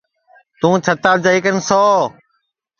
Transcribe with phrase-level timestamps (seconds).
[0.59, 1.81] تُوں چھتاپ جائی کن سو